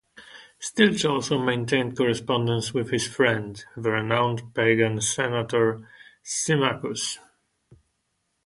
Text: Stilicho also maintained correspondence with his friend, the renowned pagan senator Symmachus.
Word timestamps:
Stilicho 0.57 1.11
also 1.11 1.37
maintained 1.37 1.95
correspondence 1.95 2.73
with 2.73 2.89
his 2.89 3.05
friend, 3.07 3.63
the 3.77 3.91
renowned 3.91 4.55
pagan 4.55 4.99
senator 4.99 5.87
Symmachus. 6.23 7.19